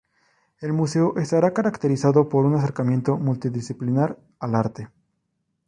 [0.61, 4.89] El Museo estará caracterizado por un acercamiento multidisciplinar al arte.